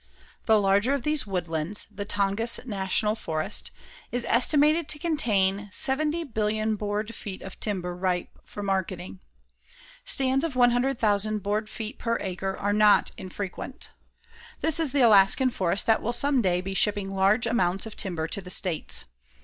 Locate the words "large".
17.11-17.45